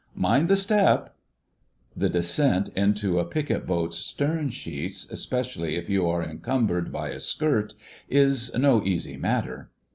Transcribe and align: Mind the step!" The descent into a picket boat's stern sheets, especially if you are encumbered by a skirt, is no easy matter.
Mind 0.27 0.49
the 0.49 0.55
step!" 0.55 1.15
The 1.95 2.09
descent 2.09 2.69
into 2.69 3.19
a 3.19 3.23
picket 3.23 3.67
boat's 3.67 3.99
stern 3.99 4.49
sheets, 4.49 5.07
especially 5.11 5.75
if 5.75 5.91
you 5.91 6.09
are 6.09 6.23
encumbered 6.23 6.91
by 6.91 7.09
a 7.09 7.19
skirt, 7.19 7.75
is 8.09 8.51
no 8.57 8.83
easy 8.83 9.15
matter. 9.15 9.69